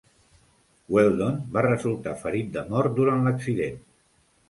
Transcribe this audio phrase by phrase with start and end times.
[0.95, 3.83] Wheldon va resultar ferit de mort durant l'accident.